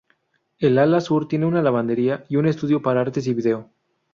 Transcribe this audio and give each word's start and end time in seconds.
El 0.57 0.79
ala 0.79 0.99
Sur 0.99 1.27
tiene 1.27 1.45
una 1.45 1.61
lavandería 1.61 2.25
y 2.27 2.37
un 2.37 2.47
estudio 2.47 2.81
para 2.81 3.01
artes 3.01 3.27
y 3.27 3.35
vídeo. 3.35 3.69